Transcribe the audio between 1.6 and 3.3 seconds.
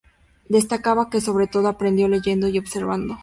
aprendió leyendo y observando.